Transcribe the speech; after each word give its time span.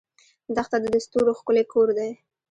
دښته 0.55 0.77
د 0.83 0.85
ستورو 1.05 1.37
ښکلی 1.39 1.63
کور 1.73 1.87
دی. 1.97 2.11